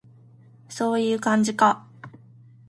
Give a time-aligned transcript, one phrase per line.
[0.67, 1.85] そういう感じか